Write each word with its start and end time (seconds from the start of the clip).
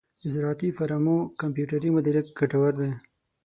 د 0.21 0.23
زراعتی 0.33 0.69
فارمو 0.77 1.17
کمپیوټري 1.41 1.89
مدیریت 1.95 2.27
ګټور 2.39 2.71
دی. 2.81 2.91